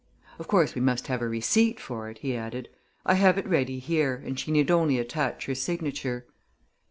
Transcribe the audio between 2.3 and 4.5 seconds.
added. "I have it ready here, and she